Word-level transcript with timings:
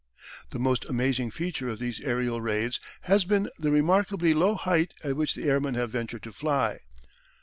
The 0.49 0.57
most 0.57 0.85
amazing 0.85 1.29
feature 1.29 1.69
of 1.69 1.77
these 1.77 2.01
aerial 2.01 2.41
raids 2.41 2.79
has 3.01 3.23
been 3.23 3.51
the 3.59 3.69
remarkably 3.69 4.33
low 4.33 4.55
height 4.55 4.95
at 5.03 5.15
which 5.15 5.35
the 5.35 5.47
airmen 5.47 5.75
have 5.75 5.91
ventured 5.91 6.23
to 6.23 6.31
fly. 6.33 6.79